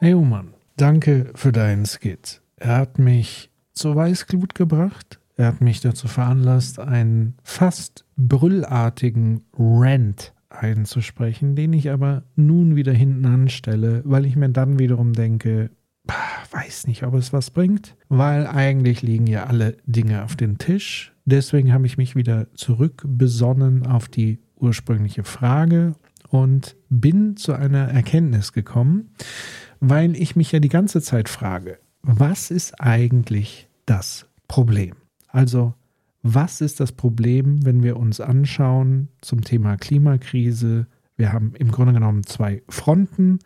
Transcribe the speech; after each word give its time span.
Hey 0.00 0.14
Oman, 0.14 0.54
danke 0.76 1.32
für 1.34 1.50
deinen 1.50 1.84
Skit. 1.84 2.40
Er 2.54 2.76
hat 2.76 3.00
mich 3.00 3.50
zur 3.72 3.96
Weißglut 3.96 4.54
gebracht. 4.54 5.18
Er 5.36 5.46
hat 5.46 5.60
mich 5.60 5.80
dazu 5.80 6.06
veranlasst, 6.06 6.78
einen 6.78 7.34
fast 7.42 8.04
brüllartigen 8.16 9.42
Rant 9.58 10.34
einzusprechen, 10.50 11.56
den 11.56 11.72
ich 11.72 11.90
aber 11.90 12.22
nun 12.36 12.76
wieder 12.76 12.92
hinten 12.92 13.26
anstelle, 13.26 14.02
weil 14.04 14.24
ich 14.24 14.36
mir 14.36 14.50
dann 14.50 14.78
wiederum 14.78 15.14
denke, 15.14 15.70
weiß 16.52 16.86
nicht, 16.86 17.02
ob 17.02 17.14
es 17.14 17.32
was 17.32 17.50
bringt, 17.50 17.96
weil 18.08 18.46
eigentlich 18.46 19.02
liegen 19.02 19.26
ja 19.26 19.46
alle 19.46 19.78
Dinge 19.86 20.22
auf 20.22 20.36
dem 20.36 20.58
Tisch. 20.58 21.12
Deswegen 21.24 21.72
habe 21.72 21.86
ich 21.86 21.98
mich 21.98 22.14
wieder 22.14 22.46
zurückbesonnen 22.54 23.84
auf 23.84 24.06
die 24.08 24.38
ursprüngliche 24.54 25.24
Frage 25.24 25.94
und 26.30 26.76
bin 26.88 27.36
zu 27.36 27.52
einer 27.52 27.88
Erkenntnis 27.88 28.52
gekommen, 28.52 29.10
weil 29.80 30.16
ich 30.16 30.36
mich 30.36 30.52
ja 30.52 30.60
die 30.60 30.68
ganze 30.68 31.00
Zeit 31.02 31.28
frage, 31.28 31.78
was 32.02 32.50
ist 32.50 32.80
eigentlich 32.80 33.68
das 33.86 34.26
Problem? 34.46 34.94
Also, 35.28 35.74
was 36.22 36.60
ist 36.60 36.80
das 36.80 36.92
Problem, 36.92 37.64
wenn 37.64 37.82
wir 37.82 37.96
uns 37.96 38.20
anschauen 38.20 39.08
zum 39.20 39.42
Thema 39.42 39.76
Klimakrise? 39.76 40.86
Wir 41.16 41.32
haben 41.32 41.54
im 41.56 41.70
Grunde 41.70 41.92
genommen 41.92 42.24
zwei 42.24 42.62
Fronten. 42.68 43.38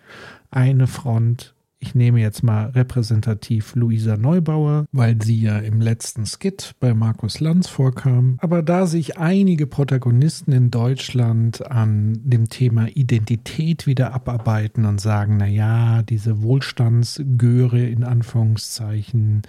Eine 0.50 0.86
Front 0.86 1.54
ich 1.82 1.96
nehme 1.96 2.20
jetzt 2.20 2.42
mal 2.44 2.66
repräsentativ 2.70 3.74
Luisa 3.74 4.16
Neubauer, 4.16 4.86
weil 4.92 5.20
sie 5.20 5.40
ja 5.40 5.58
im 5.58 5.80
letzten 5.80 6.26
Skit 6.26 6.76
bei 6.78 6.94
Markus 6.94 7.40
Lanz 7.40 7.66
vorkam. 7.66 8.36
Aber 8.40 8.62
da 8.62 8.86
sich 8.86 9.18
einige 9.18 9.66
Protagonisten 9.66 10.52
in 10.52 10.70
Deutschland 10.70 11.68
an 11.70 12.20
dem 12.22 12.48
Thema 12.48 12.86
Identität 12.94 13.88
wieder 13.88 14.14
abarbeiten 14.14 14.86
und 14.86 15.00
sagen, 15.00 15.38
na 15.38 15.46
ja, 15.46 16.02
diese 16.02 16.40
Wohlstandsgöre 16.42 17.84
in 17.84 18.04
Anführungszeichen, 18.04 19.42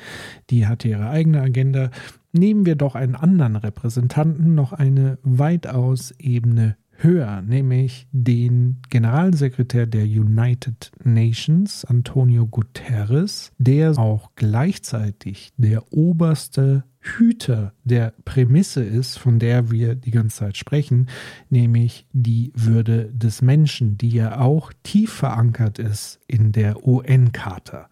die 0.49 0.65
hat 0.65 0.85
ihre 0.85 1.09
eigene 1.09 1.39
Agenda, 1.39 1.91
nehmen 2.31 2.65
wir 2.65 2.75
doch 2.75 2.95
einen 2.95 3.15
anderen 3.15 3.55
Repräsentanten 3.55 4.55
noch 4.55 4.73
eine 4.73 5.19
weitaus 5.21 6.11
Ebene 6.17 6.77
höher, 7.03 7.41
nämlich 7.41 8.07
den 8.11 8.81
Generalsekretär 8.89 9.85
der 9.85 10.03
United 10.03 10.91
Nations, 11.03 11.85
Antonio 11.85 12.47
Guterres, 12.47 13.51
der 13.57 13.97
auch 13.97 14.31
gleichzeitig 14.35 15.53
der 15.57 15.91
oberste 15.91 16.85
Hüter 17.03 17.73
der 17.83 18.13
Prämisse 18.23 18.81
ist, 18.81 19.19
von 19.19 19.37
der 19.37 19.71
wir 19.71 19.95
die 19.95 20.11
ganze 20.11 20.37
Zeit 20.37 20.57
sprechen, 20.57 21.09
nämlich 21.49 22.07
die 22.13 22.53
Würde 22.55 23.11
des 23.11 23.41
Menschen, 23.41 23.97
die 23.97 24.09
ja 24.09 24.39
auch 24.39 24.71
tief 24.83 25.11
verankert 25.11 25.79
ist 25.79 26.21
in 26.27 26.53
der 26.53 26.87
UN-Charta. 26.87 27.89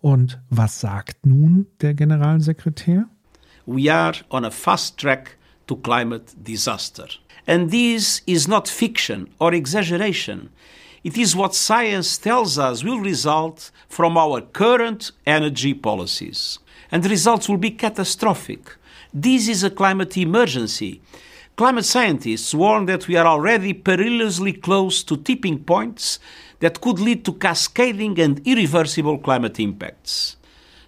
Und 0.00 0.40
was 0.50 0.80
sagt 0.80 1.24
nun 1.24 1.66
der 1.80 1.94
Generalsekretär? 1.94 3.06
We 3.66 3.92
are 3.92 4.14
on 4.30 4.44
a 4.44 4.50
fast 4.50 4.98
track 4.98 5.37
to 5.68 5.76
climate 5.76 6.34
disaster. 6.42 7.06
And 7.46 7.70
this 7.70 8.20
is 8.26 8.48
not 8.48 8.68
fiction 8.68 9.30
or 9.40 9.54
exaggeration. 9.54 10.50
It 11.04 11.16
is 11.16 11.36
what 11.36 11.54
science 11.54 12.18
tells 12.18 12.58
us 12.58 12.84
will 12.84 13.00
result 13.00 13.70
from 13.88 14.18
our 14.18 14.40
current 14.40 15.12
energy 15.24 15.72
policies. 15.72 16.58
And 16.90 17.02
the 17.02 17.08
results 17.08 17.48
will 17.48 17.56
be 17.56 17.70
catastrophic. 17.70 18.76
This 19.14 19.48
is 19.48 19.62
a 19.62 19.70
climate 19.70 20.16
emergency. 20.16 21.00
Climate 21.56 21.84
scientists 21.84 22.54
warn 22.54 22.86
that 22.86 23.08
we 23.08 23.16
are 23.16 23.26
already 23.26 23.72
perilously 23.72 24.52
close 24.52 25.02
to 25.04 25.16
tipping 25.16 25.64
points 25.64 26.18
that 26.60 26.80
could 26.80 26.98
lead 26.98 27.24
to 27.24 27.32
cascading 27.32 28.18
and 28.20 28.46
irreversible 28.46 29.18
climate 29.18 29.58
impacts. 29.58 30.36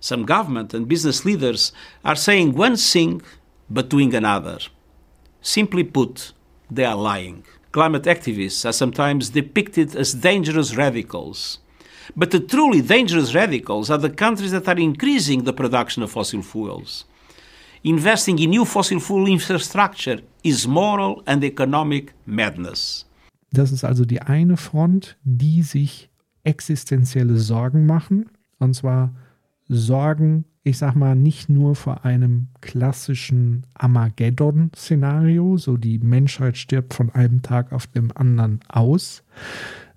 Some 0.01 0.25
government 0.25 0.73
and 0.73 0.89
business 0.89 1.25
leaders 1.25 1.73
are 2.05 2.17
saying 2.17 2.55
one 2.55 2.77
thing 2.77 3.23
but 3.70 3.88
doing 3.88 4.14
another. 4.14 4.58
Simply 5.40 5.84
put, 5.84 6.33
they 6.70 6.84
are 6.84 6.96
lying. 6.96 7.45
Climate 7.72 8.02
activists 8.02 8.64
are 8.64 8.72
sometimes 8.72 9.30
depicted 9.30 9.95
as 9.95 10.12
dangerous 10.12 10.77
radicals. 10.77 11.61
But 12.17 12.33
the 12.33 12.40
truly 12.40 12.83
dangerous 12.83 13.34
radicals 13.34 13.90
are 13.90 13.98
the 13.98 14.11
countries 14.11 14.50
that 14.50 14.67
are 14.68 14.78
increasing 14.78 15.45
the 15.45 15.52
production 15.52 16.02
of 16.02 16.11
fossil 16.11 16.42
fuels. 16.42 17.05
Investing 17.84 18.39
in 18.40 18.50
new 18.50 18.64
fossil 18.64 19.00
fuel 19.00 19.27
infrastructure 19.27 20.20
is 20.42 20.66
moral 20.66 21.22
and 21.27 21.45
economic 21.45 22.12
madness. 22.27 23.06
Das 23.52 23.72
ist 23.72 23.84
also 23.84 24.05
die 24.05 24.20
eine 24.20 24.56
Front, 24.56 25.16
die 25.24 25.62
sich 25.62 26.11
existenzielle 26.45 27.39
Sorgen 27.39 27.86
machen. 27.86 28.30
Und 28.58 28.74
zwar 28.74 29.14
Sorgen 29.68 30.45
ich 30.62 30.78
sag 30.78 30.94
mal, 30.94 31.16
nicht 31.16 31.48
nur 31.48 31.74
vor 31.74 32.04
einem 32.04 32.48
klassischen 32.60 33.66
Armageddon-Szenario, 33.74 35.56
so 35.56 35.76
die 35.76 35.98
Menschheit 35.98 36.56
stirbt 36.56 36.94
von 36.94 37.10
einem 37.10 37.42
Tag 37.42 37.72
auf 37.72 37.86
dem 37.86 38.14
anderen 38.14 38.60
aus, 38.68 39.22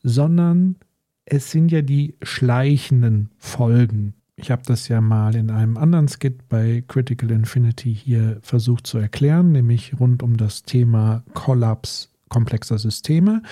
sondern 0.01 0.77
es 1.25 1.51
sind 1.51 1.71
ja 1.71 1.81
die 1.81 2.15
schleichenden 2.21 3.29
Folgen. 3.37 4.13
Ich 4.35 4.51
habe 4.51 4.63
das 4.65 4.87
ja 4.87 4.99
mal 4.99 5.35
in 5.35 5.51
einem 5.51 5.77
anderen 5.77 6.07
Skit 6.07 6.47
bei 6.49 6.83
Critical 6.87 7.31
Infinity 7.31 7.93
hier 7.93 8.39
versucht 8.41 8.87
zu 8.87 8.97
erklären, 8.97 9.51
nämlich 9.51 9.99
rund 9.99 10.23
um 10.23 10.37
das 10.37 10.63
Thema 10.63 11.23
Kollaps 11.33 12.13
komplexer 12.29 12.79
Systeme. 12.79 13.43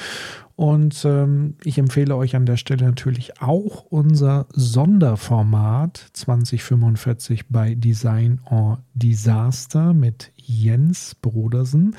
Und 0.62 1.06
ähm, 1.06 1.56
ich 1.64 1.80
empfehle 1.80 2.16
euch 2.16 2.36
an 2.36 2.46
der 2.46 2.56
Stelle 2.56 2.86
natürlich 2.86 3.42
auch 3.42 3.84
unser 3.86 4.46
Sonderformat 4.54 6.12
2045 6.14 7.48
bei 7.50 7.74
Design 7.74 8.40
or 8.46 8.84
Disaster 8.94 9.96
mit 9.96 10.32
Jens 10.36 11.16
Brodersen. 11.16 11.96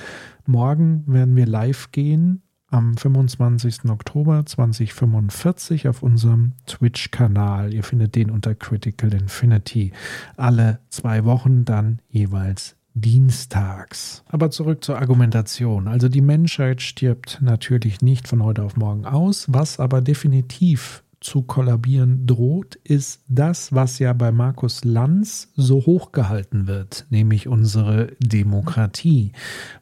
Morgen 0.46 1.02
werden 1.08 1.34
wir 1.34 1.46
live 1.46 1.90
gehen 1.90 2.42
am 2.68 2.96
25. 2.96 3.86
Oktober 3.90 4.46
2045 4.46 5.88
auf 5.88 6.04
unserem 6.04 6.52
Twitch-Kanal. 6.66 7.74
Ihr 7.74 7.82
findet 7.82 8.14
den 8.14 8.30
unter 8.30 8.54
Critical 8.54 9.12
Infinity. 9.12 9.90
Alle 10.36 10.78
zwei 10.88 11.24
Wochen 11.24 11.64
dann 11.64 12.00
jeweils 12.10 12.76
dienstags. 12.94 14.22
Aber 14.26 14.50
zurück 14.50 14.84
zur 14.84 14.98
Argumentation. 14.98 15.88
Also 15.88 16.08
die 16.08 16.20
Menschheit 16.20 16.82
stirbt 16.82 17.38
natürlich 17.42 18.02
nicht 18.02 18.28
von 18.28 18.42
heute 18.42 18.62
auf 18.62 18.76
morgen 18.76 19.06
aus, 19.06 19.46
was 19.48 19.80
aber 19.80 20.00
definitiv 20.00 21.02
zu 21.22 21.42
kollabieren 21.42 22.26
droht, 22.26 22.74
ist 22.82 23.22
das, 23.28 23.72
was 23.72 23.98
ja 23.98 24.12
bei 24.12 24.32
Markus 24.32 24.84
Lanz 24.84 25.52
so 25.54 25.86
hochgehalten 25.86 26.66
wird, 26.66 27.06
nämlich 27.10 27.48
unsere 27.48 28.08
Demokratie. 28.18 29.32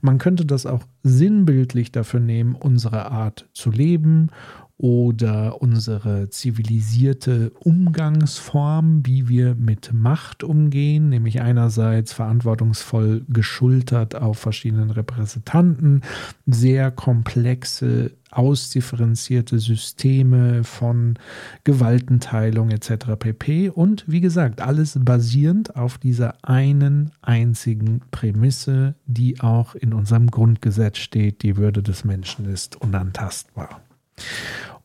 Man 0.00 0.19
könnte 0.19 0.44
das 0.44 0.66
auch 0.66 0.84
sinnbildlich 1.03 1.92
dafür 1.92 2.21
nehmen, 2.21 2.54
unsere 2.54 3.10
Art 3.10 3.48
zu 3.54 3.71
leben 3.71 4.31
oder 4.80 5.60
unsere 5.60 6.30
zivilisierte 6.30 7.52
Umgangsform, 7.60 9.04
wie 9.04 9.28
wir 9.28 9.54
mit 9.54 9.92
Macht 9.92 10.42
umgehen, 10.42 11.10
nämlich 11.10 11.42
einerseits 11.42 12.14
verantwortungsvoll 12.14 13.26
geschultert 13.28 14.14
auf 14.14 14.38
verschiedenen 14.38 14.91
Repräsentanten, 14.91 16.00
sehr 16.46 16.91
komplexe, 16.91 18.12
ausdifferenzierte 18.30 19.58
Systeme 19.58 20.64
von 20.64 21.18
Gewaltenteilung 21.64 22.70
etc. 22.70 23.16
pp. 23.18 23.68
Und 23.68 24.04
wie 24.06 24.22
gesagt, 24.22 24.62
alles 24.62 24.98
basierend 24.98 25.76
auf 25.76 25.98
dieser 25.98 26.36
einen 26.42 27.10
einzigen 27.20 28.00
Prämisse, 28.10 28.94
die 29.04 29.41
auch 29.41 29.74
in 29.74 29.92
unserem 29.92 30.28
Grundgesetz 30.28 30.97
steht, 30.97 31.42
die 31.42 31.58
Würde 31.58 31.82
des 31.82 32.04
Menschen 32.04 32.47
ist 32.47 32.80
unantastbar. 32.80 33.82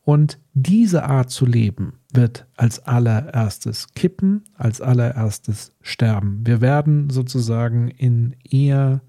Und 0.06 0.38
diese 0.54 1.02
Art 1.02 1.30
zu 1.30 1.46
leben 1.46 1.94
wird 2.12 2.46
als 2.56 2.78
allererstes 2.78 3.88
kippen, 3.96 4.44
als 4.54 4.80
allererstes 4.80 5.72
sterben. 5.82 6.46
Wir 6.46 6.60
werden 6.60 7.10
sozusagen 7.10 7.88
in 7.88 8.36
eher, 8.48 9.00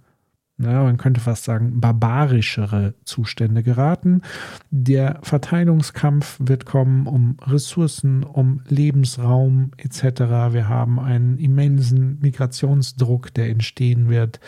na, 0.58 0.82
man 0.82 0.98
könnte 0.98 1.22
fast 1.22 1.44
sagen, 1.44 1.80
barbarischere 1.80 2.96
Zustände 3.06 3.62
geraten. 3.62 4.24
Der 4.72 5.20
Verteilungskampf 5.22 6.40
wird 6.40 6.66
kommen 6.66 7.06
um 7.06 7.38
Ressourcen, 7.44 8.24
um 8.24 8.62
Lebensraum 8.68 9.74
etc. 9.78 10.02
Wir 10.52 10.68
haben 10.68 11.00
einen 11.00 11.38
immensen 11.38 12.18
Migrationsdruck, 12.22 13.32
der 13.36 13.52
entstehen 13.52 14.10
wird 14.10 14.40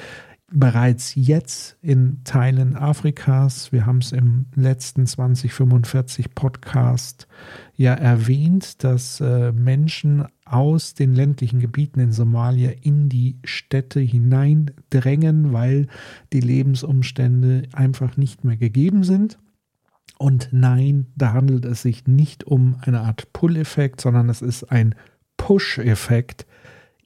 bereits 0.52 1.14
jetzt 1.16 1.78
in 1.82 2.24
Teilen 2.24 2.76
Afrikas. 2.76 3.72
Wir 3.72 3.86
haben 3.86 4.00
es 4.00 4.12
im 4.12 4.46
letzten 4.56 5.06
2045 5.06 6.34
Podcast 6.36 7.28
ja 7.76 7.94
erwähnt, 7.94 8.84
dass 8.84 9.22
äh, 9.22 9.52
Menschen 9.52 10.26
aus 10.46 10.94
den 10.94 11.14
ländlichen 11.14 11.60
Gebieten 11.60 12.00
in 12.00 12.12
Somalia 12.12 12.72
in 12.82 13.10
die 13.10 13.38
Städte 13.44 14.00
hineindrängen, 14.00 15.54
weil 15.54 15.88
die 16.34 16.42
Lebensumstände 16.42 17.64
einfach 17.74 18.18
nicht 18.18 18.44
mehr 18.44 18.58
gegeben 18.58 19.04
sind. 19.04 19.38
Und 20.18 20.50
nein, 20.52 21.08
da 21.16 21.34
handelt 21.34 21.66
es 21.66 21.82
sich 21.82 22.08
nicht 22.08 22.44
um 22.44 22.76
eine 22.82 23.02
Art 23.02 23.32
Pull-Effekt, 23.32 24.02
sondern 24.02 24.30
es 24.30 24.42
ist 24.42 24.64
ein 24.66 24.96
Push-Effekt, 25.38 26.46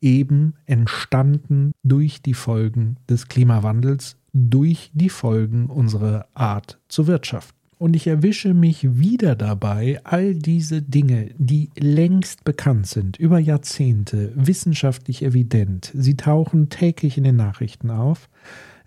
eben 0.03 0.53
entstanden 0.65 1.71
durch 1.83 2.21
die 2.21 2.33
Folgen 2.33 2.97
des 3.09 3.27
Klimawandels, 3.29 4.17
durch 4.33 4.91
die 4.94 5.09
Folgen 5.09 5.67
unserer 5.67 6.27
Art 6.33 6.79
zu 6.88 7.07
wirtschaften. 7.07 7.57
Und 7.77 7.95
ich 7.95 8.07
erwische 8.07 8.53
mich 8.53 8.97
wieder 8.97 9.35
dabei, 9.35 10.00
all 10.03 10.35
diese 10.35 10.81
Dinge, 10.81 11.31
die 11.38 11.69
längst 11.77 12.44
bekannt 12.44 12.88
sind, 12.88 13.17
über 13.17 13.39
Jahrzehnte, 13.39 14.31
wissenschaftlich 14.35 15.23
evident, 15.23 15.91
sie 15.94 16.15
tauchen 16.15 16.69
täglich 16.69 17.17
in 17.17 17.25
den 17.25 17.35
Nachrichten 17.35 17.89
auf, 17.89 18.29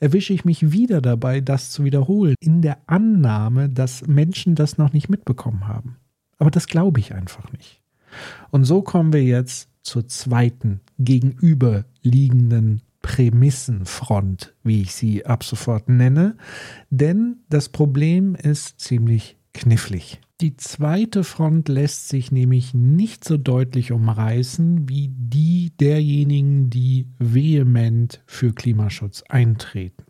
erwische 0.00 0.32
ich 0.32 0.44
mich 0.44 0.72
wieder 0.72 1.00
dabei, 1.00 1.40
das 1.40 1.70
zu 1.70 1.84
wiederholen, 1.84 2.36
in 2.40 2.62
der 2.62 2.78
Annahme, 2.86 3.68
dass 3.68 4.06
Menschen 4.06 4.54
das 4.54 4.78
noch 4.78 4.92
nicht 4.92 5.08
mitbekommen 5.08 5.68
haben. 5.68 5.96
Aber 6.38 6.50
das 6.50 6.66
glaube 6.66 7.00
ich 7.00 7.14
einfach 7.14 7.52
nicht. 7.52 7.82
Und 8.50 8.64
so 8.64 8.82
kommen 8.82 9.12
wir 9.12 9.22
jetzt 9.22 9.68
zur 9.86 10.06
zweiten 10.08 10.80
gegenüberliegenden 10.98 12.82
Prämissenfront, 13.02 14.54
wie 14.64 14.82
ich 14.82 14.92
sie 14.92 15.24
ab 15.24 15.44
sofort 15.44 15.88
nenne, 15.88 16.36
denn 16.90 17.36
das 17.48 17.68
Problem 17.68 18.34
ist 18.34 18.80
ziemlich 18.80 19.36
knifflig. 19.54 20.20
Die 20.40 20.56
zweite 20.56 21.24
Front 21.24 21.68
lässt 21.68 22.08
sich 22.08 22.30
nämlich 22.30 22.74
nicht 22.74 23.24
so 23.24 23.38
deutlich 23.38 23.92
umreißen 23.92 24.88
wie 24.88 25.08
die 25.08 25.72
derjenigen, 25.80 26.68
die 26.68 27.06
vehement 27.18 28.22
für 28.26 28.52
Klimaschutz 28.52 29.22
eintreten. 29.28 30.04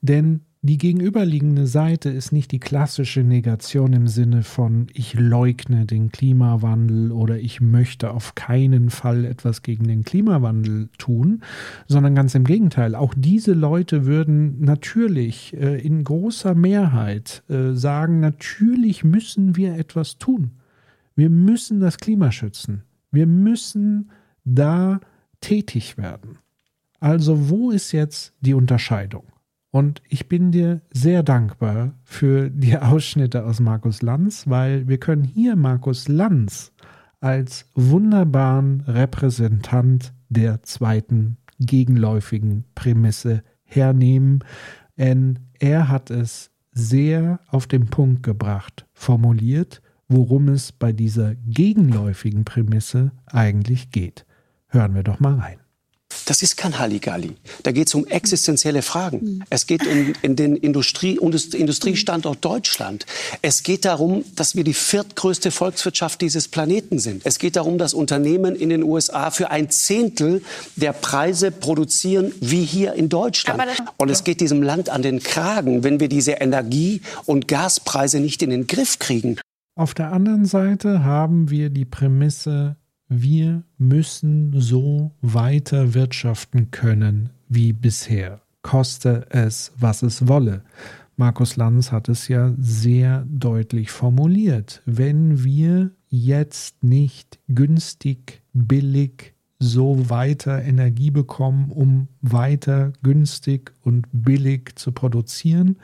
Denn 0.00 0.40
die 0.64 0.78
gegenüberliegende 0.78 1.66
Seite 1.66 2.08
ist 2.08 2.30
nicht 2.30 2.52
die 2.52 2.60
klassische 2.60 3.24
Negation 3.24 3.92
im 3.92 4.06
Sinne 4.06 4.44
von 4.44 4.86
ich 4.94 5.14
leugne 5.14 5.86
den 5.86 6.12
Klimawandel 6.12 7.10
oder 7.10 7.40
ich 7.40 7.60
möchte 7.60 8.12
auf 8.12 8.36
keinen 8.36 8.88
Fall 8.90 9.24
etwas 9.24 9.62
gegen 9.62 9.88
den 9.88 10.04
Klimawandel 10.04 10.88
tun, 10.98 11.42
sondern 11.88 12.14
ganz 12.14 12.36
im 12.36 12.44
Gegenteil. 12.44 12.94
Auch 12.94 13.12
diese 13.16 13.54
Leute 13.54 14.06
würden 14.06 14.60
natürlich 14.60 15.52
äh, 15.56 15.80
in 15.84 16.04
großer 16.04 16.54
Mehrheit 16.54 17.42
äh, 17.48 17.72
sagen, 17.72 18.20
natürlich 18.20 19.02
müssen 19.02 19.56
wir 19.56 19.76
etwas 19.76 20.18
tun. 20.18 20.52
Wir 21.16 21.28
müssen 21.28 21.80
das 21.80 21.96
Klima 21.98 22.30
schützen. 22.30 22.84
Wir 23.10 23.26
müssen 23.26 24.12
da 24.44 25.00
tätig 25.40 25.98
werden. 25.98 26.38
Also 27.00 27.50
wo 27.50 27.72
ist 27.72 27.90
jetzt 27.90 28.32
die 28.42 28.54
Unterscheidung? 28.54 29.24
Und 29.72 30.02
ich 30.06 30.28
bin 30.28 30.52
dir 30.52 30.82
sehr 30.92 31.22
dankbar 31.22 31.94
für 32.04 32.50
die 32.50 32.76
Ausschnitte 32.76 33.44
aus 33.46 33.58
Markus 33.58 34.02
Lanz, 34.02 34.46
weil 34.46 34.86
wir 34.86 34.98
können 34.98 35.24
hier 35.24 35.56
Markus 35.56 36.08
Lanz 36.08 36.72
als 37.20 37.70
wunderbaren 37.74 38.82
Repräsentant 38.82 40.12
der 40.28 40.62
zweiten 40.62 41.38
gegenläufigen 41.58 42.64
Prämisse 42.74 43.42
hernehmen, 43.64 44.44
denn 44.98 45.38
er 45.58 45.88
hat 45.88 46.10
es 46.10 46.50
sehr 46.72 47.40
auf 47.48 47.66
den 47.66 47.86
Punkt 47.86 48.22
gebracht, 48.22 48.86
formuliert, 48.92 49.80
worum 50.06 50.48
es 50.48 50.72
bei 50.72 50.92
dieser 50.92 51.34
gegenläufigen 51.34 52.44
Prämisse 52.44 53.12
eigentlich 53.24 53.90
geht. 53.90 54.26
Hören 54.68 54.94
wir 54.94 55.02
doch 55.02 55.18
mal 55.18 55.36
rein. 55.36 55.61
Das 56.26 56.42
ist 56.42 56.56
kein 56.56 56.78
Halligalli. 56.78 57.36
Da 57.62 57.72
geht 57.72 57.88
es 57.88 57.94
um 57.94 58.06
existenzielle 58.06 58.82
Fragen. 58.82 59.18
Mhm. 59.22 59.44
Es 59.50 59.66
geht 59.66 59.86
um 59.86 60.12
in 60.22 60.36
den 60.36 60.56
Industrie, 60.56 61.18
Industriestandort 61.18 62.44
Deutschland. 62.44 63.06
Es 63.42 63.62
geht 63.62 63.84
darum, 63.84 64.24
dass 64.36 64.56
wir 64.56 64.64
die 64.64 64.74
viertgrößte 64.74 65.50
Volkswirtschaft 65.50 66.20
dieses 66.20 66.48
Planeten 66.48 66.98
sind. 66.98 67.22
Es 67.24 67.38
geht 67.38 67.56
darum, 67.56 67.78
dass 67.78 67.94
Unternehmen 67.94 68.56
in 68.56 68.68
den 68.68 68.82
USA 68.82 69.30
für 69.30 69.50
ein 69.50 69.70
Zehntel 69.70 70.42
der 70.76 70.92
Preise 70.92 71.50
produzieren 71.50 72.32
wie 72.40 72.64
hier 72.64 72.94
in 72.94 73.08
Deutschland. 73.08 73.62
Und 73.96 74.10
es 74.10 74.24
geht 74.24 74.40
diesem 74.40 74.62
Land 74.62 74.88
an 74.88 75.02
den 75.02 75.22
Kragen, 75.22 75.84
wenn 75.84 76.00
wir 76.00 76.08
diese 76.08 76.32
Energie- 76.32 77.02
und 77.26 77.48
Gaspreise 77.48 78.20
nicht 78.20 78.42
in 78.42 78.50
den 78.50 78.66
Griff 78.66 78.98
kriegen. 78.98 79.36
Auf 79.74 79.94
der 79.94 80.12
anderen 80.12 80.44
Seite 80.44 81.02
haben 81.02 81.48
wir 81.48 81.70
die 81.70 81.86
Prämisse, 81.86 82.76
wir 83.20 83.64
müssen 83.78 84.52
so 84.58 85.12
weiter 85.20 85.94
wirtschaften 85.94 86.70
können 86.70 87.30
wie 87.48 87.72
bisher, 87.72 88.40
koste 88.62 89.26
es, 89.30 89.72
was 89.78 90.02
es 90.02 90.28
wolle. 90.28 90.62
Markus 91.16 91.56
Lanz 91.56 91.92
hat 91.92 92.08
es 92.08 92.28
ja 92.28 92.54
sehr 92.58 93.26
deutlich 93.28 93.90
formuliert. 93.90 94.82
Wenn 94.86 95.44
wir 95.44 95.90
jetzt 96.08 96.82
nicht 96.82 97.38
günstig, 97.48 98.42
billig 98.52 99.34
so 99.62 100.10
weiter 100.10 100.60
Energie 100.62 101.12
bekommen, 101.12 101.70
um 101.70 102.08
weiter 102.20 102.92
günstig 103.02 103.72
und 103.82 104.06
billig 104.12 104.72
zu 104.74 104.92
produzieren, 104.92 105.76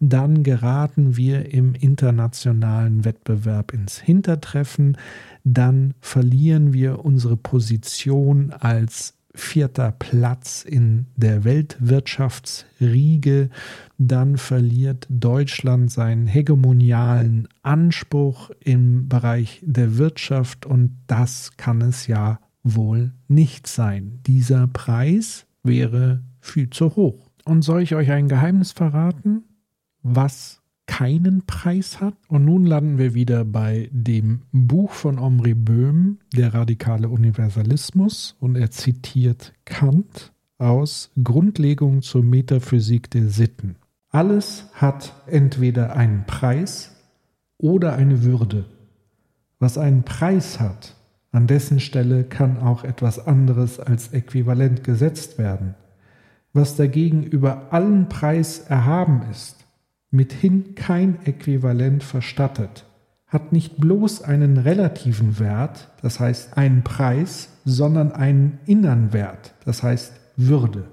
dann 0.00 0.42
geraten 0.42 1.16
wir 1.16 1.54
im 1.54 1.74
internationalen 1.74 3.04
Wettbewerb 3.04 3.72
ins 3.72 3.98
Hintertreffen. 3.98 4.98
Dann 5.44 5.94
verlieren 6.00 6.72
wir 6.72 7.04
unsere 7.04 7.36
Position 7.36 8.50
als 8.50 9.14
vierter 9.32 9.92
Platz 9.92 10.64
in 10.64 11.06
der 11.16 11.44
Weltwirtschaftsriege, 11.44 13.48
dann 13.96 14.38
verliert 14.38 15.06
Deutschland 15.08 15.92
seinen 15.92 16.26
hegemonialen 16.26 17.46
Anspruch 17.62 18.50
im 18.58 19.08
Bereich 19.08 19.60
der 19.62 19.98
Wirtschaft 19.98 20.66
und 20.66 20.96
das 21.06 21.52
kann 21.56 21.80
es 21.80 22.08
ja 22.08 22.40
wohl 22.62 23.12
nicht 23.28 23.66
sein. 23.66 24.20
Dieser 24.26 24.66
Preis 24.66 25.46
wäre 25.62 26.22
viel 26.40 26.70
zu 26.70 26.96
hoch. 26.96 27.30
Und 27.44 27.62
soll 27.62 27.82
ich 27.82 27.94
euch 27.94 28.10
ein 28.10 28.28
Geheimnis 28.28 28.72
verraten? 28.72 29.44
Was 30.02 30.60
keinen 30.90 31.46
Preis 31.46 32.00
hat. 32.00 32.14
Und 32.26 32.44
nun 32.44 32.66
landen 32.66 32.98
wir 32.98 33.14
wieder 33.14 33.44
bei 33.44 33.88
dem 33.92 34.42
Buch 34.50 34.90
von 34.90 35.20
Omri 35.20 35.54
Böhm, 35.54 36.18
Der 36.34 36.52
radikale 36.52 37.08
Universalismus, 37.08 38.34
und 38.40 38.56
er 38.56 38.72
zitiert 38.72 39.54
Kant 39.64 40.32
aus 40.58 41.10
Grundlegung 41.22 42.02
zur 42.02 42.24
Metaphysik 42.24 43.08
der 43.10 43.28
Sitten. 43.28 43.76
Alles 44.10 44.66
hat 44.74 45.14
entweder 45.26 45.94
einen 45.94 46.26
Preis 46.26 46.96
oder 47.56 47.94
eine 47.94 48.24
Würde. 48.24 48.64
Was 49.60 49.78
einen 49.78 50.02
Preis 50.02 50.58
hat, 50.58 50.96
an 51.32 51.46
dessen 51.46 51.80
Stelle 51.80 52.24
kann 52.24 52.58
auch 52.58 52.84
etwas 52.84 53.24
anderes 53.24 53.78
als 53.78 54.12
äquivalent 54.12 54.82
gesetzt 54.82 55.38
werden. 55.38 55.74
Was 56.52 56.76
dagegen 56.76 57.22
über 57.22 57.72
allen 57.72 58.08
Preis 58.08 58.58
erhaben 58.58 59.22
ist, 59.30 59.64
mithin 60.10 60.74
kein 60.74 61.24
Äquivalent 61.24 62.02
verstattet, 62.02 62.84
hat 63.28 63.52
nicht 63.52 63.76
bloß 63.76 64.22
einen 64.22 64.56
relativen 64.58 65.38
Wert, 65.38 65.92
das 66.02 66.18
heißt 66.18 66.56
einen 66.56 66.82
Preis, 66.82 67.50
sondern 67.64 68.10
einen 68.10 68.58
inneren 68.66 69.12
Wert, 69.12 69.54
das 69.64 69.84
heißt 69.84 70.12
Würde. 70.36 70.88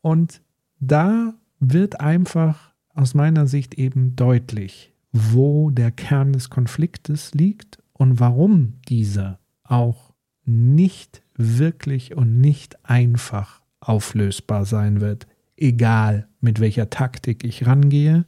Und 0.00 0.40
da 0.78 1.34
wird 1.58 2.00
einfach 2.00 2.72
aus 2.94 3.14
meiner 3.14 3.48
Sicht 3.48 3.74
eben 3.74 4.14
deutlich, 4.14 4.92
wo 5.10 5.70
der 5.70 5.90
Kern 5.90 6.32
des 6.32 6.48
Konfliktes 6.48 7.34
liegt 7.34 7.81
und 7.92 8.20
warum 8.20 8.80
dieser 8.88 9.38
auch 9.64 10.12
nicht 10.44 11.22
wirklich 11.36 12.16
und 12.16 12.40
nicht 12.40 12.84
einfach 12.84 13.62
auflösbar 13.80 14.64
sein 14.64 15.00
wird 15.00 15.26
egal 15.62 16.28
mit 16.40 16.60
welcher 16.60 16.90
Taktik 16.90 17.44
ich 17.44 17.66
rangehe, 17.66 18.26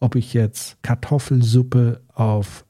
ob 0.00 0.14
ich 0.16 0.34
jetzt 0.34 0.82
Kartoffelsuppe 0.82 2.02
auf 2.12 2.66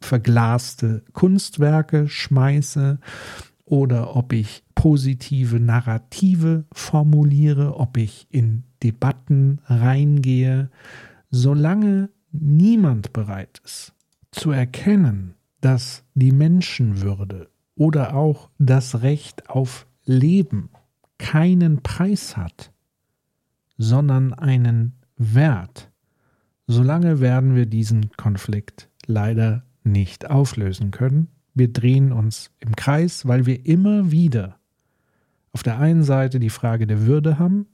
verglaste 0.00 1.04
Kunstwerke 1.12 2.08
schmeiße 2.08 2.98
oder 3.64 4.14
ob 4.14 4.32
ich 4.32 4.62
positive 4.74 5.58
Narrative 5.58 6.64
formuliere, 6.72 7.76
ob 7.76 7.96
ich 7.96 8.26
in 8.30 8.62
Debatten 8.82 9.60
reingehe, 9.64 10.70
solange 11.30 12.10
niemand 12.30 13.12
bereit 13.12 13.60
ist 13.64 13.92
zu 14.30 14.50
erkennen, 14.50 15.34
dass 15.60 16.04
die 16.14 16.32
Menschenwürde 16.32 17.48
oder 17.74 18.14
auch 18.14 18.50
das 18.58 19.02
Recht 19.02 19.50
auf 19.50 19.86
Leben 20.04 20.70
keinen 21.18 21.82
Preis 21.82 22.36
hat, 22.36 22.72
sondern 23.78 24.32
einen 24.34 24.94
Wert. 25.16 25.90
Solange 26.66 27.20
werden 27.20 27.54
wir 27.54 27.66
diesen 27.66 28.10
Konflikt 28.16 28.88
leider 29.06 29.64
nicht 29.84 30.28
auflösen 30.28 30.90
können. 30.90 31.28
Wir 31.54 31.72
drehen 31.72 32.12
uns 32.12 32.50
im 32.60 32.76
Kreis, 32.76 33.26
weil 33.26 33.46
wir 33.46 33.64
immer 33.64 34.10
wieder 34.10 34.58
auf 35.52 35.62
der 35.62 35.78
einen 35.78 36.02
Seite 36.02 36.38
die 36.38 36.50
Frage 36.50 36.86
der 36.86 37.06
Würde 37.06 37.38
haben 37.38 37.66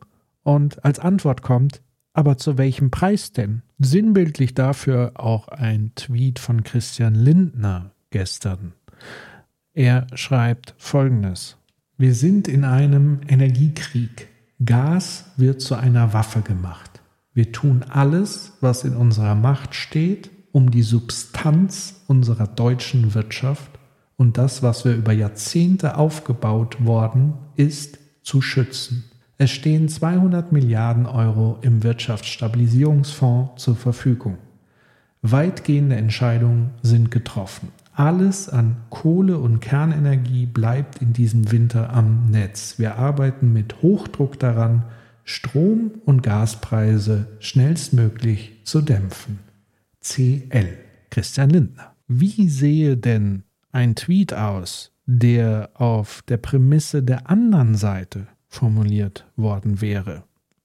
und 0.44 0.84
als 0.84 1.00
Antwort 1.00 1.42
kommt, 1.42 1.82
aber 2.12 2.36
zu 2.36 2.58
welchem 2.58 2.90
Preis 2.90 3.32
denn? 3.32 3.62
Sinnbildlich 3.84 4.54
dafür 4.54 5.12
auch 5.14 5.48
ein 5.48 5.92
Tweet 5.96 6.38
von 6.38 6.62
Christian 6.62 7.14
Lindner 7.14 7.90
gestern. 8.10 8.74
Er 9.74 10.06
schreibt 10.14 10.74
folgendes. 10.78 11.56
Wir 11.96 12.14
sind 12.14 12.46
in 12.46 12.64
einem 12.64 13.20
Energiekrieg. 13.26 14.28
Gas 14.64 15.32
wird 15.36 15.60
zu 15.60 15.74
einer 15.74 16.12
Waffe 16.12 16.42
gemacht. 16.42 17.00
Wir 17.34 17.50
tun 17.50 17.84
alles, 17.88 18.52
was 18.60 18.84
in 18.84 18.94
unserer 18.94 19.34
Macht 19.34 19.74
steht, 19.74 20.30
um 20.52 20.70
die 20.70 20.82
Substanz 20.82 22.02
unserer 22.06 22.46
deutschen 22.46 23.14
Wirtschaft 23.14 23.70
und 24.16 24.38
das, 24.38 24.62
was 24.62 24.84
wir 24.84 24.94
über 24.94 25.12
Jahrzehnte 25.12 25.96
aufgebaut 25.96 26.84
worden 26.84 27.34
ist, 27.56 27.98
zu 28.22 28.42
schützen. 28.42 29.04
Es 29.42 29.50
stehen 29.50 29.88
200 29.88 30.52
Milliarden 30.52 31.04
Euro 31.04 31.58
im 31.62 31.82
Wirtschaftsstabilisierungsfonds 31.82 33.60
zur 33.60 33.74
Verfügung. 33.74 34.38
Weitgehende 35.20 35.96
Entscheidungen 35.96 36.70
sind 36.82 37.10
getroffen. 37.10 37.70
Alles 37.92 38.48
an 38.48 38.76
Kohle- 38.88 39.40
und 39.40 39.58
Kernenergie 39.58 40.46
bleibt 40.46 41.02
in 41.02 41.12
diesem 41.12 41.50
Winter 41.50 41.92
am 41.92 42.30
Netz. 42.30 42.78
Wir 42.78 42.98
arbeiten 42.98 43.52
mit 43.52 43.82
Hochdruck 43.82 44.38
daran, 44.38 44.84
Strom- 45.24 45.90
und 46.04 46.22
Gaspreise 46.22 47.26
schnellstmöglich 47.40 48.60
zu 48.62 48.80
dämpfen. 48.80 49.40
CL. 50.00 50.78
Christian 51.10 51.50
Lindner. 51.50 51.96
Wie 52.06 52.48
sehe 52.48 52.96
denn 52.96 53.42
ein 53.72 53.96
Tweet 53.96 54.34
aus, 54.34 54.92
der 55.06 55.70
auf 55.74 56.22
der 56.28 56.36
Prämisse 56.36 57.02
der 57.02 57.28
anderen 57.28 57.74
Seite 57.74 58.28
formuliert 58.52 59.26
worden 59.36 59.80
wäre? 59.80 60.24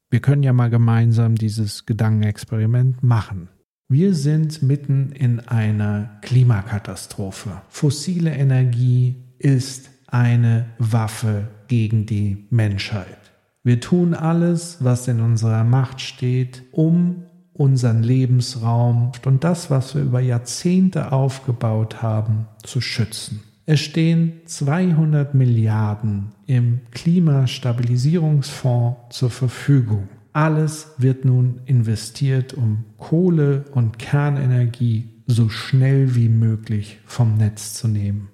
Wir 0.10 0.20
können 0.20 0.44
ja 0.44 0.54
mal 0.54 0.70
gemeinsam 0.70 1.36
dieses 1.36 1.86
Gedankenexperiment 1.86 3.04
machen. 3.04 3.50
Wir 3.90 4.14
sind 4.14 4.62
mitten 4.62 5.12
in 5.12 5.40
einer 5.40 6.20
Klimakatastrophe. 6.22 7.62
Fossile 7.70 8.32
Energie 8.32 9.16
ist 9.40 9.90
eine 10.08 10.66
Waffe 10.78 11.48
gegen 11.68 12.06
die 12.06 12.48
Menschheit. 12.50 13.18
Wir 13.64 13.80
tun 13.80 14.14
alles, 14.14 14.78
was 14.82 15.08
in 15.08 15.20
unserer 15.20 15.64
Macht 15.64 16.02
steht, 16.02 16.64
um 16.72 17.24
unseren 17.54 18.04
Lebensraum 18.04 19.12
und 19.26 19.44
das, 19.44 19.70
was 19.70 19.96
wir 19.96 20.04
über 20.04 20.20
Jahrzehnte 20.20 21.12
aufgebaut 21.12 22.02
haben, 22.02 22.48
zu 22.64 22.82
schützen. 22.82 23.42
Es 23.70 23.82
stehen 23.82 24.40
200 24.46 25.36
Milliarden 25.36 26.30
im 26.46 26.80
Klimastabilisierungsfonds 26.92 28.98
zur 29.10 29.30
Verfügung. 29.30 30.08
Alles 30.32 30.94
wird 30.98 31.26
nun 31.26 31.60
investiert, 31.66 32.54
um 32.54 32.86
Kohle 32.98 33.66
und 33.74 34.00
Kernenergie 34.00 35.10
so 35.26 35.50
schnell 35.50 36.16
wie 36.16 36.30
möglich 36.30 37.00
vom 37.06 37.36
Netz 37.36 37.74
zu 37.74 37.90
nehmen. 37.90 38.30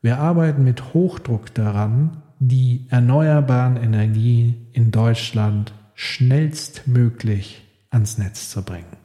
Wir 0.00 0.20
arbeiten 0.20 0.64
mit 0.64 0.94
Hochdruck 0.94 1.52
daran, 1.52 2.22
die 2.38 2.86
erneuerbaren 2.88 3.76
Energien 3.76 4.68
in 4.72 4.90
Deutschland 4.90 5.74
schnellstmöglich 5.92 7.68
ans 7.90 8.16
Netz 8.16 8.48
zu 8.48 8.62
bringen. 8.62 8.96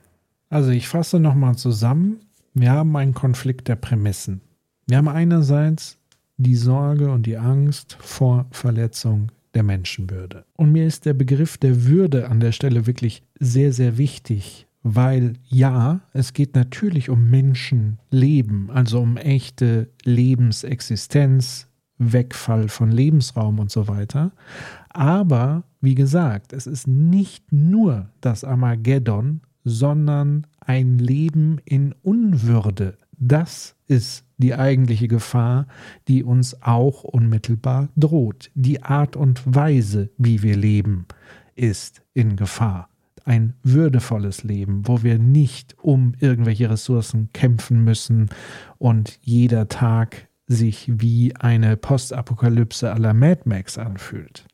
Also 0.50 0.70
ich 0.70 0.88
fasse 0.88 1.20
nochmal 1.20 1.58
zusammen. 1.58 2.22
Wir 2.54 2.72
haben 2.72 2.96
einen 2.96 3.14
Konflikt 3.14 3.68
der 3.68 3.76
Prämissen. 3.76 4.40
Wir 4.90 4.96
haben 4.96 5.10
einerseits 5.10 5.98
die 6.38 6.56
Sorge 6.56 7.12
und 7.12 7.26
die 7.26 7.38
Angst 7.38 7.98
vor 8.00 8.46
Verletzung 8.52 9.34
der 9.54 9.64
Menschenwürde. 9.64 10.46
Und 10.56 10.72
mir 10.72 10.88
ist 10.88 11.06
der 11.06 11.14
Begriff 11.14 11.58
der 11.58 11.86
Würde 11.88 12.30
an 12.30 12.40
der 12.40 12.54
Stelle 12.54 12.88
wirklich 12.88 13.22
sehr, 13.38 13.74
sehr 13.74 13.98
wichtig, 13.98 14.66
weil 14.84 15.34
ja, 15.44 16.00
es 16.14 16.32
geht 16.32 16.56
natürlich 16.56 17.10
um 17.10 17.30
Menschenleben, 17.30 18.70
also 18.70 19.02
um 19.02 19.18
echte 19.18 19.90
Lebensexistenz, 20.06 21.68
Wegfall 21.98 22.70
von 22.70 22.90
Lebensraum 22.90 23.60
und 23.60 23.72
so 23.72 23.90
weiter. 23.90 24.32
Aber 24.88 25.64
wie 25.82 25.96
gesagt, 25.96 26.54
es 26.54 26.66
ist 26.66 26.88
nicht 26.88 27.52
nur 27.52 28.08
das 28.22 28.46
Armageddon, 28.46 29.42
sondern 29.66 30.48
ein 30.62 30.98
Leben 30.98 31.60
in 31.66 31.94
Unwürde. 32.04 32.98
Das 33.18 33.76
ist 33.88 34.26
die 34.38 34.54
eigentliche 34.54 35.08
Gefahr, 35.08 35.68
die 36.08 36.24
uns 36.24 36.62
auch 36.62 37.04
unmittelbar 37.04 37.90
droht. 37.96 38.52
Die 38.54 38.84
Art 38.84 39.16
und 39.16 39.42
Weise, 39.46 40.12
wie 40.18 40.44
wir 40.44 40.56
leben, 40.56 41.08
ist 41.56 42.04
in 42.14 42.36
Gefahr. 42.36 42.90
Ein 43.26 43.56
würdevolles 43.64 44.44
Leben, 44.44 44.88
wo 44.88 45.04
wir 45.04 45.20
nicht 45.20 45.76
um 45.82 46.14
irgendwelche 46.20 46.70
Ressourcen 46.70 47.30
kämpfen 47.34 47.84
müssen 47.84 48.30
und 48.78 49.20
jeder 49.22 49.68
Tag 49.68 50.28
sich 50.48 50.90
wie 50.94 51.36
eine 51.36 51.76
Postapokalypse 51.76 52.94
aller 52.94 53.14
Mad 53.14 53.42
Max 53.46 53.78
anfühlt. 53.78 54.46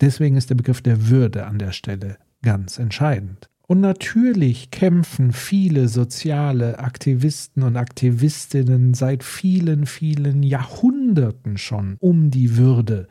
Deswegen 0.00 0.36
ist 0.36 0.50
der 0.50 0.56
Begriff 0.56 0.82
der 0.82 1.08
Würde 1.08 1.46
an 1.46 1.58
der 1.58 1.72
Stelle 1.72 2.18
ganz 2.42 2.78
entscheidend. 2.78 3.48
Und 3.68 3.80
natürlich 3.80 4.70
kämpfen 4.70 5.32
viele 5.32 5.86
soziale 5.88 6.80
Aktivisten 6.80 7.62
und 7.62 7.76
Aktivistinnen 7.76 8.92
seit 8.92 9.22
vielen, 9.22 9.86
vielen 9.86 10.42
Jahrhunderten 10.42 11.56
schon 11.58 11.96
um 12.00 12.30
die 12.30 12.56
Würde, 12.56 13.06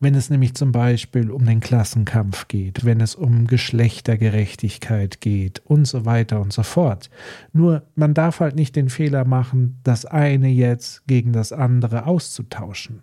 wenn 0.00 0.14
es 0.14 0.28
nämlich 0.28 0.54
zum 0.54 0.72
Beispiel 0.72 1.30
um 1.30 1.46
den 1.46 1.60
Klassenkampf 1.60 2.48
geht, 2.48 2.84
wenn 2.84 3.00
es 3.00 3.14
um 3.14 3.46
Geschlechtergerechtigkeit 3.46 5.20
geht 5.22 5.62
und 5.64 5.86
so 5.86 6.04
weiter 6.04 6.40
und 6.40 6.52
so 6.52 6.62
fort. 6.62 7.08
Nur 7.52 7.82
man 7.94 8.12
darf 8.12 8.40
halt 8.40 8.56
nicht 8.56 8.76
den 8.76 8.90
Fehler 8.90 9.24
machen, 9.24 9.80
das 9.84 10.04
eine 10.04 10.48
jetzt 10.48 11.06
gegen 11.06 11.32
das 11.32 11.52
andere 11.52 12.06
auszutauschen. 12.06 13.00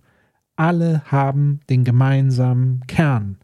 Alle 0.55 1.01
haben 1.05 1.61
den 1.69 1.83
gemeinsamen 1.83 2.81
Kern. 2.85 3.37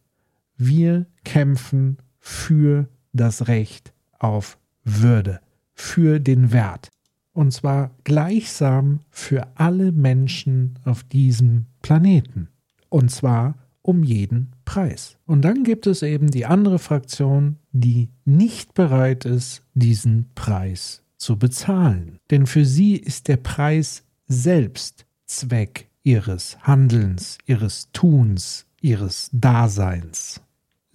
Wir 0.58 1.08
kämpfen 1.24 1.98
für 2.20 2.88
das 3.18 3.48
Recht 3.48 3.94
auf 4.20 4.58
Würde, 4.84 5.42
für 5.74 6.20
den 6.20 6.52
Wert. 6.52 6.90
Und 7.34 7.52
zwar 7.52 7.92
gleichsam 8.04 9.02
für 9.12 9.48
alle 9.56 9.92
Menschen 9.92 10.80
auf 10.86 11.04
diesem 11.04 11.66
Planeten. 11.82 12.50
Und 12.90 13.12
zwar 13.12 13.56
um 13.84 14.04
jeden 14.04 14.52
Preis. 14.66 15.18
Und 15.26 15.44
dann 15.44 15.64
gibt 15.64 15.88
es 15.88 16.02
eben 16.02 16.32
die 16.32 16.46
andere 16.46 16.80
Fraktion, 16.80 17.58
die 17.72 18.10
nicht 18.26 18.74
bereit 18.74 19.24
ist, 19.24 19.64
diesen 19.76 20.26
Preis 20.36 21.04
zu 21.18 21.38
bezahlen. 21.38 22.20
Denn 22.32 22.48
für 22.48 22.66
sie 22.66 22.96
ist 22.96 23.28
der 23.28 23.38
Preis 23.38 24.04
selbst 24.28 25.06
Zweck 25.26 25.90
ihres 26.04 26.58
Handelns, 26.62 27.38
ihres 27.46 27.90
Tuns, 27.92 28.66
ihres 28.82 29.30
Daseins. 29.32 30.42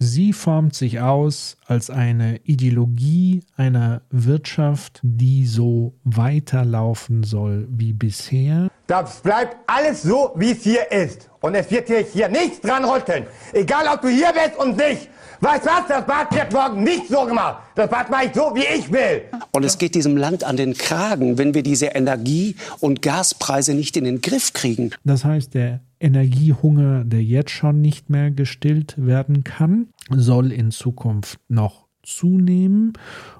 Sie 0.05 0.33
formt 0.33 0.75
sich 0.75 0.99
aus 0.99 1.55
als 1.65 1.89
eine 1.89 2.41
Ideologie 2.43 3.41
einer 3.55 4.01
Wirtschaft, 4.09 4.99
die 5.01 5.45
so 5.45 5.93
weiterlaufen 6.03 7.23
soll 7.23 7.69
wie 7.69 7.93
bisher. 7.93 8.67
Das 8.87 9.21
bleibt 9.21 9.55
alles 9.65 10.03
so, 10.03 10.33
wie 10.35 10.51
es 10.51 10.63
hier 10.63 10.91
ist. 10.91 11.29
Und 11.39 11.55
es 11.55 11.71
wird 11.71 11.87
hier, 11.87 11.99
hier 11.99 12.27
nichts 12.27 12.59
dran 12.59 12.83
rütteln. 12.83 13.25
Egal, 13.53 13.85
ob 13.93 14.01
du 14.01 14.09
hier 14.09 14.33
bist 14.33 14.59
und 14.59 14.75
nicht. 14.75 15.07
Weißt 15.39 15.65
was? 15.65 15.87
Das 15.87 16.05
Bad 16.05 16.35
wird 16.35 16.51
morgen 16.51 16.83
nicht 16.83 17.07
so 17.07 17.25
gemacht. 17.25 17.63
Das 17.75 17.89
Bad 17.89 18.09
mache 18.09 18.25
ich 18.25 18.33
so, 18.33 18.51
wie 18.53 18.65
ich 18.77 18.91
will. 18.91 19.21
Und 19.51 19.63
es 19.63 19.77
geht 19.77 19.95
diesem 19.95 20.17
Land 20.17 20.43
an 20.43 20.57
den 20.57 20.73
Kragen, 20.73 21.37
wenn 21.37 21.53
wir 21.53 21.63
diese 21.63 21.87
Energie- 21.87 22.57
und 22.81 23.01
Gaspreise 23.01 23.73
nicht 23.73 23.95
in 23.95 24.03
den 24.03 24.19
Griff 24.19 24.51
kriegen. 24.51 24.91
Das 25.05 25.23
heißt, 25.23 25.53
der 25.53 25.79
Energiehunger, 26.03 27.05
der 27.05 27.23
jetzt 27.23 27.51
schon 27.51 27.81
nicht 27.81 28.09
mehr 28.09 28.29
gestillt 28.29 28.95
werden 28.97 29.43
kann, 29.43 29.87
soll 30.09 30.51
in 30.51 30.71
Zukunft 30.71 31.39
noch 31.47 31.87
zunehmen. 32.03 32.93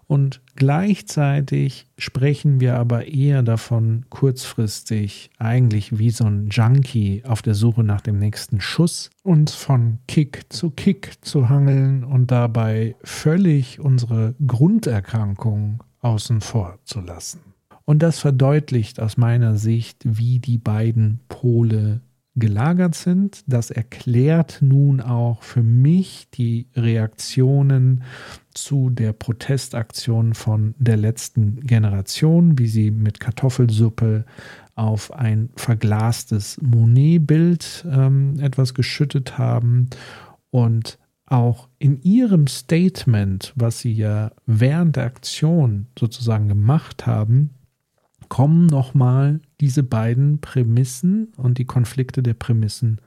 Und 0.07 0.41
gleichzeitig 0.55 1.87
sprechen 1.97 2.59
wir 2.59 2.77
aber 2.77 3.07
eher 3.07 3.43
davon, 3.43 4.05
kurzfristig 4.09 5.29
eigentlich 5.37 5.97
wie 5.99 6.09
so 6.09 6.25
ein 6.25 6.49
Junkie 6.49 7.23
auf 7.25 7.41
der 7.41 7.55
Suche 7.55 7.83
nach 7.83 8.01
dem 8.01 8.19
nächsten 8.19 8.61
Schuss, 8.61 9.09
uns 9.23 9.53
von 9.53 9.99
Kick 10.07 10.45
zu 10.49 10.71
Kick 10.71 11.17
zu 11.21 11.49
hangeln 11.49 12.03
und 12.03 12.31
dabei 12.31 12.95
völlig 13.03 13.79
unsere 13.79 14.35
Grunderkrankung 14.45 15.83
außen 15.99 16.41
vor 16.41 16.79
zu 16.85 17.01
lassen. 17.01 17.41
Und 17.85 18.01
das 18.01 18.19
verdeutlicht 18.19 19.01
aus 19.01 19.17
meiner 19.17 19.57
Sicht, 19.57 19.97
wie 20.05 20.39
die 20.39 20.57
beiden 20.57 21.19
Pole 21.27 22.01
gelagert 22.35 22.95
sind. 22.95 23.43
Das 23.47 23.69
erklärt 23.69 24.59
nun 24.61 25.01
auch 25.01 25.43
für 25.43 25.63
mich 25.63 26.27
die 26.33 26.67
Reaktionen 26.75 28.03
zu 28.53 28.89
der 28.89 29.13
Protestaktion 29.13 30.33
von 30.33 30.73
der 30.77 30.97
letzten 30.97 31.61
Generation, 31.61 32.57
wie 32.57 32.67
sie 32.67 32.91
mit 32.91 33.19
Kartoffelsuppe 33.19 34.25
auf 34.75 35.13
ein 35.13 35.49
verglastes 35.55 36.59
Monet-Bild 36.61 37.85
ähm, 37.89 38.39
etwas 38.39 38.73
geschüttet 38.73 39.37
haben. 39.37 39.89
Und 40.49 40.97
auch 41.25 41.67
in 41.79 42.01
ihrem 42.01 42.47
Statement, 42.47 43.53
was 43.55 43.79
sie 43.79 43.93
ja 43.93 44.31
während 44.45 44.95
der 44.95 45.05
Aktion 45.05 45.87
sozusagen 45.97 46.47
gemacht 46.47 47.05
haben, 47.05 47.51
kommen 48.29 48.65
nochmal 48.65 49.41
diese 49.63 49.81
beiden 49.81 50.41
Prämissen 50.41 51.31
und 51.37 51.57
die 51.57 51.63
Konflikte 51.63 52.21
der 52.21 52.33
Prämissen 52.33 52.99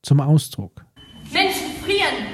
zum 0.00 0.22
Ausdruck. 0.22 0.86
Menschen 1.30 1.68
frieren, 1.84 2.24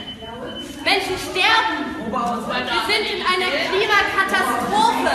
Menschen 0.85 1.19
sterben, 1.19 1.99
wir 2.07 2.83
sind 2.87 3.05
in 3.11 3.21
einer 3.27 3.51
Klimakatastrophe 3.67 5.15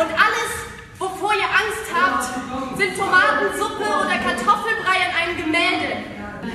und 0.00 0.10
alles, 0.18 0.50
wovor 0.98 1.30
ihr 1.30 1.46
Angst 1.46 1.86
habt, 1.94 2.76
sind 2.76 2.96
Tomatensuppe 2.96 3.86
oder 3.86 4.18
Kartoffelbrei 4.26 4.98
in 5.06 5.12
einem 5.14 5.36
Gemälde. 5.44 6.02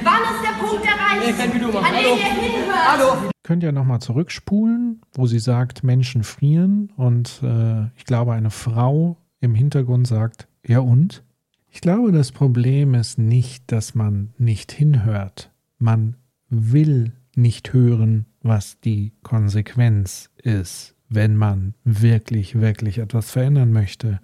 Wann 0.04 0.22
ist 0.36 0.44
der 0.44 0.56
Punkt 0.60 0.84
erreicht, 0.86 1.40
an 1.40 1.52
dem 1.52 2.04
ihr 2.04 2.26
hinhört? 2.26 2.92
Hallo. 2.92 3.32
Könnt 3.44 3.64
ihr 3.64 3.72
nochmal 3.72 4.02
zurückspulen, 4.02 5.02
wo 5.14 5.28
sie 5.28 5.40
sagt, 5.40 5.86
Menschen 5.86 6.24
frieren 6.26 6.92
und 6.98 7.42
äh, 7.42 7.86
ich 7.96 8.04
glaube, 8.04 8.34
eine 8.34 8.50
Frau 8.50 9.18
im 9.42 9.56
Hintergrund 9.56 10.08
sagt, 10.08 10.48
ja 10.66 10.80
und? 10.80 11.24
Ich 11.70 11.82
glaube, 11.82 12.12
das 12.12 12.32
Problem 12.32 12.94
ist 12.94 13.18
nicht, 13.18 13.72
dass 13.72 13.96
man 13.96 14.34
nicht 14.38 14.72
hinhört. 14.72 15.52
Man 15.78 16.18
will 16.50 17.14
nicht 17.36 17.74
hören, 17.74 18.26
was 18.42 18.80
die 18.80 19.14
Konsequenz 19.24 20.30
ist, 20.38 20.96
wenn 21.10 21.36
man 21.36 21.74
wirklich, 21.84 22.60
wirklich 22.60 22.98
etwas 23.00 23.32
verändern 23.32 23.72
möchte, 23.72 24.20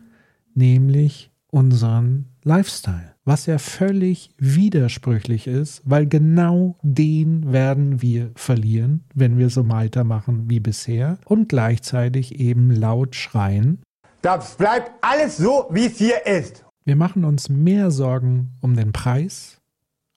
nämlich 0.54 1.32
unseren 1.50 2.26
Lifestyle, 2.44 3.16
was 3.24 3.46
ja 3.46 3.58
völlig 3.58 4.32
widersprüchlich 4.38 5.48
ist, 5.48 5.82
weil 5.86 6.06
genau 6.06 6.78
den 6.82 7.52
werden 7.52 8.02
wir 8.02 8.32
verlieren, 8.36 9.04
wenn 9.14 9.38
wir 9.38 9.50
so 9.50 9.68
weitermachen 9.70 10.50
wie 10.50 10.60
bisher 10.60 11.18
und 11.26 11.50
gleichzeitig 11.50 12.40
eben 12.40 12.72
laut 12.72 13.16
schreien. 13.16 13.80
Das 14.22 14.56
bleibt 14.56 14.92
alles 15.02 15.38
so, 15.38 15.68
wie 15.70 15.86
es 15.86 15.98
hier 15.98 16.26
ist. 16.26 16.66
Wir 16.86 16.96
machen 16.96 17.24
uns 17.24 17.50
mehr 17.50 17.92
Sorgen 17.92 18.54
um 18.62 18.76
den 18.76 18.92
Preis 18.92 19.62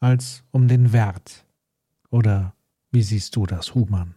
als 0.00 0.44
um 0.50 0.68
den 0.68 0.92
Wert. 0.92 1.44
Oder 2.10 2.54
wie 2.90 3.02
siehst 3.02 3.36
du 3.36 3.46
das, 3.46 3.74
Human? 3.74 4.14